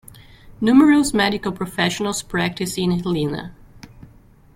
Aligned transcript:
Numerous 0.59 1.13
medical 1.13 1.51
professionals 1.51 2.23
practice 2.23 2.75
in 2.75 2.89
Helena. 3.03 3.53